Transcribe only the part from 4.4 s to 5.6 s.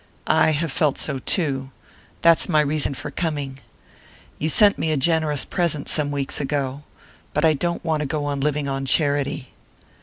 sent me a generous